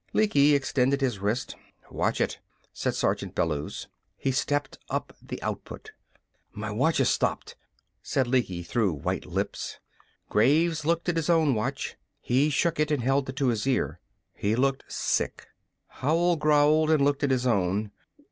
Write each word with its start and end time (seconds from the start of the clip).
Lecky 0.13 0.55
extended 0.55 0.99
his 0.99 1.19
wrist. 1.19 1.55
"Watch 1.91 2.19
it," 2.19 2.39
said 2.73 2.95
Sergeant 2.95 3.35
Bellews. 3.35 3.87
He 4.17 4.31
stepped 4.31 4.79
up 4.89 5.15
the 5.21 5.39
output. 5.43 5.91
"My 6.53 6.71
watch 6.71 6.97
has 6.97 7.09
stopped," 7.09 7.55
said 8.01 8.25
Lecky, 8.27 8.63
through 8.63 8.93
white 8.93 9.27
lips. 9.27 9.77
Graves 10.27 10.85
looked 10.87 11.07
at 11.07 11.17
his 11.17 11.29
own 11.29 11.53
watch. 11.53 11.97
He 12.19 12.49
shook 12.49 12.79
it 12.79 12.89
and 12.89 13.03
held 13.03 13.29
it 13.29 13.35
to 13.35 13.49
his 13.49 13.67
ear. 13.67 13.99
He 14.33 14.55
looked 14.55 14.91
sick. 14.91 15.49
Howell 15.85 16.37
growled 16.37 16.89
and 16.89 17.05
looked 17.05 17.21
at 17.23 17.29
his 17.29 17.45
own. 17.45 17.91